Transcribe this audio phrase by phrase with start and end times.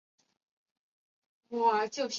[0.01, 0.01] 艺术气氛
[1.57, 2.09] 浓厚的家庭